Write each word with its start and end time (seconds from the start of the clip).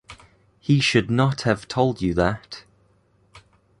He 0.59 0.79
should 0.79 1.11
not 1.11 1.41
have 1.41 1.67
told 1.67 2.01
you 2.01 2.15
that. 2.15 2.63